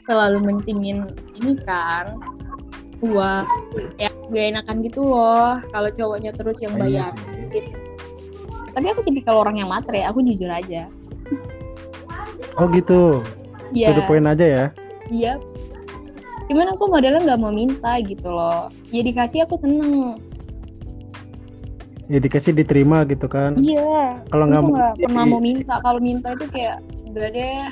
selalu 0.05 0.39
mentingin 0.43 1.07
ini 1.39 1.55
kan 1.63 2.19
uang 3.01 3.47
ya 3.97 4.11
gak 4.11 4.45
enakan 4.53 4.77
gitu 4.83 5.01
loh 5.07 5.55
kalau 5.71 5.87
cowoknya 5.95 6.35
terus 6.35 6.59
yang 6.59 6.75
iya 6.83 6.83
bayar 6.83 7.13
sih. 7.55 7.63
tapi 8.75 8.87
aku 8.91 9.01
tipikal 9.07 9.39
orang 9.39 9.63
yang 9.63 9.71
matre 9.71 10.03
aku 10.03 10.19
jujur 10.21 10.51
aja 10.51 10.91
Oh 12.59 12.67
gitu. 12.75 13.23
iya 13.73 13.95
To 13.95 14.03
the 14.03 14.05
point 14.05 14.27
aja 14.27 14.45
ya. 14.45 14.67
iya 15.09 15.39
cuman 16.51 16.67
aku 16.75 16.91
modelnya 16.91 17.23
nggak 17.23 17.41
mau 17.47 17.55
minta 17.55 18.03
gitu 18.03 18.27
loh. 18.27 18.67
Ya 18.91 19.07
dikasih 19.07 19.47
aku 19.47 19.63
seneng. 19.63 20.19
Ya 22.11 22.19
dikasih 22.19 22.59
diterima 22.59 23.07
gitu 23.07 23.31
kan. 23.31 23.55
iya. 23.63 24.19
Kalau 24.35 24.51
nggak 24.51 24.63
mau 24.67 24.75
pernah 24.99 25.25
mau 25.31 25.39
minta. 25.39 25.79
Kalau 25.79 26.03
minta 26.03 26.35
itu 26.35 26.51
kayak 26.51 26.83
enggak 27.07 27.39
deh. 27.39 27.71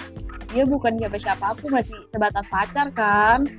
Dia 0.54 0.64
bukan 0.64 0.94
siapa 0.94 1.18
siapa 1.18 1.44
aku 1.58 1.66
masih 1.74 1.98
sebatas 2.14 2.46
pacar 2.46 2.86
kan. 2.94 3.50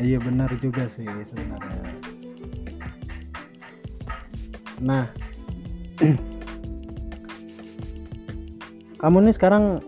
Iya 0.00 0.16
benar 0.24 0.48
juga 0.56 0.88
sih 0.88 1.04
sebenarnya. 1.04 1.84
Nah, 4.80 5.04
kamu 9.04 9.28
nih 9.28 9.34
sekarang 9.36 9.84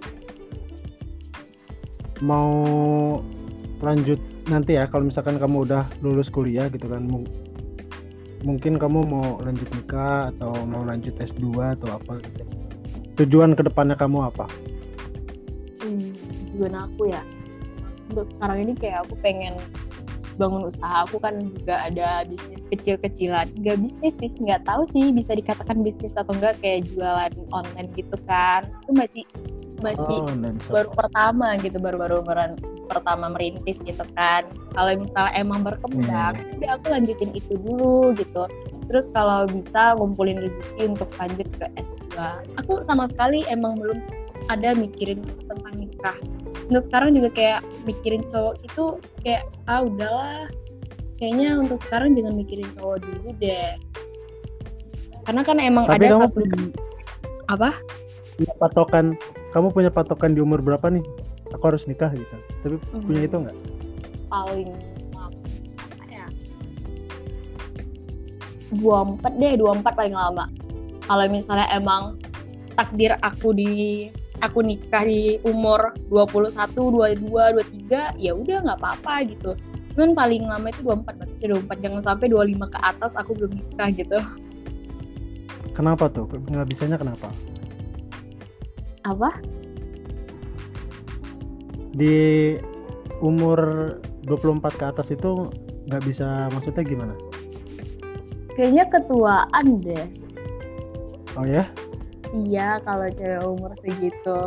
mau 2.21 2.53
lanjut 3.85 4.21
nanti 4.49 4.79
ya 4.79 4.89
kalau 4.89 5.09
misalkan 5.09 5.37
kamu 5.37 5.69
udah 5.69 5.85
lulus 6.01 6.33
kuliah 6.33 6.71
gitu 6.73 6.89
kan 6.89 7.05
mung- 7.05 7.29
mungkin 8.45 8.81
kamu 8.81 9.05
mau 9.05 9.41
lanjut 9.43 9.69
nikah 9.75 10.33
atau 10.37 10.53
mau 10.65 10.87
lanjut 10.87 11.13
S2 11.19 11.77
atau 11.77 11.97
apa 11.97 12.21
gitu. 12.23 12.43
Tujuan 13.17 13.57
ke 13.57 13.65
depannya 13.65 13.97
kamu 13.97 14.29
apa? 14.29 14.45
hmm, 15.87 16.11
tujuan 16.53 16.75
aku 16.75 17.03
ya 17.11 17.23
untuk 18.11 18.27
sekarang 18.39 18.59
ini 18.67 18.73
kayak 18.79 19.07
aku 19.07 19.15
pengen 19.23 19.55
bangun 20.37 20.69
usaha 20.69 21.09
aku 21.09 21.17
kan 21.17 21.41
juga 21.41 21.89
ada 21.89 22.29
bisnis 22.29 22.61
kecil-kecilan 22.69 23.49
nggak 23.57 23.81
bisnis 23.81 24.13
sih 24.21 24.29
nggak 24.37 24.69
tahu 24.69 24.85
sih 24.93 25.09
bisa 25.09 25.33
dikatakan 25.33 25.81
bisnis 25.81 26.13
atau 26.13 26.29
enggak 26.37 26.61
kayak 26.61 26.85
jualan 26.93 27.33
online 27.57 27.89
gitu 27.97 28.17
kan 28.29 28.69
itu 28.85 28.93
masih 28.93 29.25
masih 29.85 30.19
Oh, 30.25 30.73
baru 30.73 30.91
pertama 30.93 31.57
gitu 31.61 31.77
baru-baru 31.77 32.25
pertama 32.89 33.33
merintis 33.33 33.83
gitu 33.83 34.05
kan. 34.17 34.47
Kalau 34.73 34.91
misalnya 34.97 35.33
emang 35.37 35.61
berkembang 35.67 36.39
udah 36.61 36.69
aku 36.79 36.87
lanjutin 36.93 37.31
itu 37.35 37.59
dulu 37.61 38.15
gitu. 38.17 38.47
Terus 38.87 39.11
kalau 39.11 39.51
bisa 39.51 39.99
ngumpulin 39.99 40.39
rezeki 40.39 40.95
untuk 40.95 41.11
lanjut 41.19 41.49
ke 41.59 41.67
S2 41.75 42.17
aku 42.57 42.73
sama 42.87 43.05
sekali 43.11 43.43
emang 43.51 43.77
belum 43.77 43.99
ada 44.47 44.79
mikirin 44.79 45.21
tentang 45.51 45.75
nikah. 45.75 46.17
Untuk 46.71 46.87
sekarang 46.87 47.15
juga 47.19 47.31
kayak 47.35 47.61
mikirin 47.85 48.23
cowok 48.31 48.55
itu 48.63 48.85
kayak 49.27 49.43
ah 49.67 49.83
udahlah. 49.83 50.47
Kayaknya 51.17 51.57
untuk 51.65 51.81
sekarang 51.81 52.13
jangan 52.13 52.37
mikirin 52.37 52.69
cowok 52.77 53.03
dulu 53.03 53.29
deh. 53.41 53.75
Karena 55.27 55.43
kan 55.43 55.59
emang 55.59 55.91
Tapi 55.91 56.07
ada 56.07 56.29
kamu 56.29 56.71
apa? 57.51 57.71
punya 58.37 58.55
patokan, 58.61 59.07
kamu 59.57 59.73
punya 59.73 59.89
patokan 59.89 60.37
di 60.37 60.45
umur 60.45 60.61
berapa 60.61 60.93
nih? 60.93 61.01
Aku 61.57 61.65
harus 61.65 61.89
nikah 61.89 62.13
gitu. 62.13 62.37
Tapi 62.61 62.77
punya 63.01 63.25
Hmm. 63.25 63.29
itu 63.33 63.37
nggak? 63.41 63.57
paling 64.27 64.69
apa 65.79 66.05
ya 66.11 66.27
24 68.75 69.33
deh 69.39 69.55
24 69.55 69.95
paling 69.95 70.17
lama 70.17 70.45
kalau 71.07 71.25
misalnya 71.31 71.67
emang 71.71 72.19
takdir 72.75 73.15
aku 73.23 73.55
di 73.55 74.11
aku 74.43 74.61
nikah 74.61 75.07
di 75.07 75.39
umur 75.47 75.97
21, 76.13 76.91
22, 76.91 77.55
23 77.89 78.19
ya 78.21 78.35
udah 78.35 78.67
nggak 78.67 78.79
apa-apa 78.83 79.15
gitu 79.31 79.55
cuman 79.97 80.13
paling 80.13 80.43
lama 80.45 80.67
itu 80.69 80.83
24 80.85 81.17
berarti 81.17 81.35
udah 81.41 81.49
24 81.63 81.85
jangan 81.87 82.01
sampai 82.05 82.27
25 82.29 82.75
ke 82.75 82.79
atas 82.85 83.13
aku 83.17 83.31
belum 83.33 83.53
nikah 83.55 83.89
gitu 83.95 84.19
Kenapa 85.77 86.09
tuh? 86.09 86.25
Nggak 86.25 86.73
bisanya 86.73 86.97
kenapa? 86.97 87.29
Apa 89.07 89.31
Di 91.97 92.17
umur 93.25 93.59
24 94.29 94.61
ke 94.77 94.85
atas 94.85 95.09
itu 95.09 95.49
nggak 95.89 96.03
bisa 96.05 96.51
maksudnya 96.53 96.83
gimana? 96.83 97.15
kayaknya 98.53 98.85
ketuaan 98.89 99.81
deh 99.81 100.07
Oh 101.37 101.45
ya? 101.45 101.69
iya 102.35 102.81
kalau 102.83 103.07
cewek 103.13 103.45
umur 103.45 103.71
segitu 103.81 104.41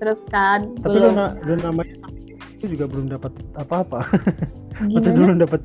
terus 0.00 0.24
kan 0.28 0.72
Tapi 0.80 0.96
lu, 0.96 1.08
belum 1.08 1.14
na- 1.14 1.36
lu 1.44 1.54
namanya 1.56 1.94
itu 2.56 2.78
juga 2.78 2.86
belum 2.88 3.06
dapat 3.10 3.32
apa-apa. 3.54 4.06
Maksudnya 4.92 5.18
belum 5.18 5.38
dapat 5.42 5.60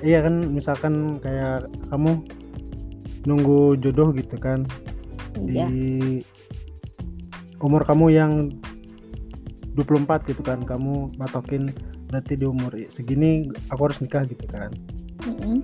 Iya 0.00 0.24
kan 0.24 0.34
misalkan 0.50 1.20
kayak 1.20 1.68
kamu 1.88 2.20
nunggu 3.24 3.76
jodoh 3.80 4.12
gitu 4.12 4.36
kan 4.36 4.64
iya 5.44 5.68
di 5.68 6.20
umur 7.60 7.84
kamu 7.84 8.06
yang 8.12 8.32
24 9.78 10.26
gitu 10.28 10.42
kan 10.42 10.60
kamu 10.66 11.14
matokin 11.16 11.70
berarti 12.10 12.34
di 12.34 12.44
umur 12.48 12.74
segini 12.90 13.46
aku 13.70 13.90
harus 13.90 14.02
nikah 14.02 14.26
gitu 14.26 14.44
kan. 14.50 14.74
Mm-mm. 15.24 15.62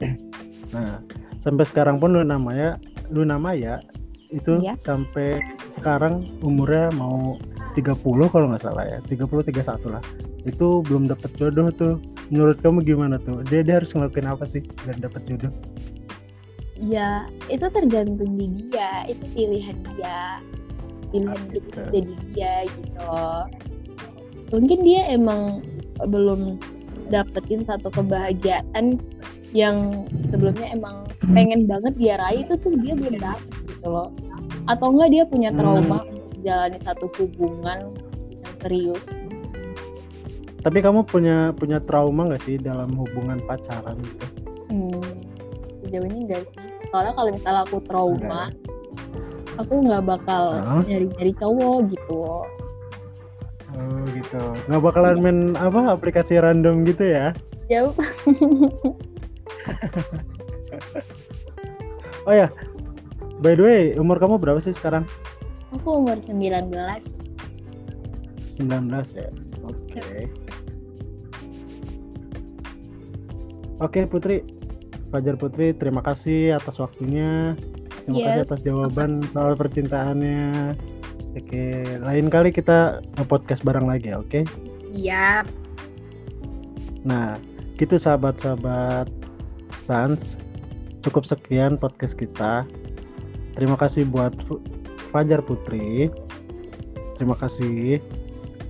nah 0.74 1.02
sampai 1.42 1.64
sekarang 1.66 1.98
pun 1.98 2.14
lu 2.14 2.22
namanya 2.22 2.78
lu 3.10 3.26
nama 3.26 3.56
ya 3.56 3.82
itu 4.30 4.62
Iya. 4.62 4.78
sampai 4.78 5.42
sekarang 5.66 6.22
umurnya 6.46 6.94
mau 6.94 7.34
30 7.74 7.98
kalau 8.30 8.46
nggak 8.54 8.62
salah 8.62 8.86
ya 8.86 8.98
30 9.10 9.26
31 9.50 9.90
lah. 9.90 10.02
Itu 10.46 10.86
belum 10.86 11.10
dapat 11.10 11.34
jodoh 11.34 11.74
tuh. 11.74 11.98
Menurut 12.30 12.62
kamu 12.62 12.86
gimana 12.86 13.18
tuh? 13.18 13.42
Dia 13.50 13.66
dia 13.66 13.82
harus 13.82 13.90
ngelakuin 13.90 14.30
apa 14.30 14.46
sih 14.46 14.62
biar 14.86 15.02
dapat 15.02 15.26
jodoh? 15.26 15.50
Ya 16.78 17.26
itu 17.50 17.66
tergantung 17.74 18.38
di 18.38 18.70
dia 18.70 19.04
itu 19.10 19.24
pilihan 19.34 19.76
dia 19.98 20.38
pilihan 21.10 21.40
hidup 21.50 21.64
Gitu. 21.66 21.80
jadi 21.90 22.12
dia 22.34 22.54
gitu 22.66 23.06
mungkin 24.50 24.78
dia 24.82 25.02
emang 25.10 25.62
belum 26.06 26.58
dapetin 27.10 27.62
satu 27.66 27.90
kebahagiaan 27.90 28.98
yang 29.50 30.06
sebelumnya 30.30 30.70
emang 30.70 31.10
pengen 31.34 31.66
banget 31.66 31.94
dia 31.98 32.14
raih 32.18 32.46
itu 32.46 32.54
tuh 32.58 32.74
dia 32.78 32.94
belum 32.94 33.18
dapet 33.18 33.50
gitu 33.66 33.88
loh 33.90 34.08
atau 34.70 34.94
enggak 34.94 35.10
dia 35.10 35.24
punya 35.26 35.50
trauma 35.50 36.06
untuk 36.06 36.30
menjalani 36.38 36.78
satu 36.78 37.06
hubungan 37.18 37.78
yang 38.30 38.54
serius 38.62 39.18
Tapi 40.60 40.84
kamu 40.84 41.08
punya 41.08 41.56
punya 41.56 41.80
trauma 41.80 42.28
nggak 42.28 42.44
sih 42.44 42.60
dalam 42.60 42.92
hubungan 42.92 43.40
pacaran 43.48 43.96
gitu? 44.04 44.26
Hmm, 44.68 45.00
sejauh 45.80 46.04
ini 46.04 46.28
enggak 46.28 46.44
sih. 46.52 46.60
Soalnya 46.92 47.16
kalau 47.16 47.32
misalnya 47.32 47.64
aku 47.64 47.80
trauma, 47.88 48.52
aku 49.58 49.74
nggak 49.86 50.02
bakal 50.06 50.60
Hah? 50.60 50.82
nyari-nyari 50.86 51.32
cowok 51.38 51.76
gitu. 51.90 52.20
Oh 53.70 54.02
gitu. 54.12 54.42
Nggak 54.68 54.82
bakalan 54.82 55.22
main 55.22 55.56
apa 55.56 55.94
aplikasi 55.94 56.38
random 56.38 56.84
gitu 56.86 57.04
ya? 57.06 57.32
Ya, 57.70 57.86
Oh 62.28 62.34
ya. 62.34 62.50
By 63.40 63.56
the 63.56 63.64
way, 63.64 63.96
umur 63.96 64.20
kamu 64.20 64.36
berapa 64.36 64.60
sih 64.60 64.76
sekarang? 64.76 65.08
aku 65.70 66.02
umur 66.02 66.18
19. 66.18 66.66
19 66.66 66.74
ya. 69.16 69.30
Oke. 69.64 70.28
Oke 73.80 74.04
Putri, 74.04 74.44
Fajar 75.08 75.40
Putri, 75.40 75.72
terima 75.72 76.04
kasih 76.04 76.52
atas 76.58 76.76
waktunya. 76.76 77.56
Terima 78.10 78.18
Iya. 78.18 78.30
kasih 78.34 78.46
atas 78.50 78.60
jawaban 78.66 79.10
soal 79.30 79.54
percintaannya. 79.54 80.74
Oke, 81.30 81.86
lain 82.02 82.26
kali 82.26 82.50
kita 82.50 82.98
podcast 83.30 83.62
bareng 83.62 83.86
lagi, 83.86 84.10
ya, 84.10 84.18
oke? 84.18 84.42
Iya. 84.90 85.46
Nah, 87.06 87.38
gitu 87.78 87.94
sahabat-sahabat 87.96 89.06
Sans. 89.80 90.34
Cukup 91.00 91.24
sekian 91.24 91.78
podcast 91.78 92.18
kita. 92.18 92.66
Terima 93.56 93.78
kasih 93.78 94.04
buat 94.04 94.34
Fajar 95.08 95.40
Putri. 95.40 96.10
Terima 97.16 97.38
kasih 97.38 98.02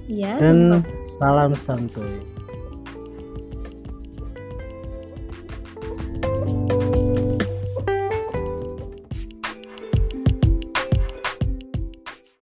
Iya. 0.06 0.36
dan 0.38 0.84
salam 1.18 1.56
santuy. 1.56 2.22